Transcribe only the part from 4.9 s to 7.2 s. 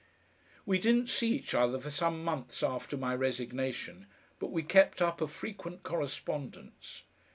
up a frequent correspondence.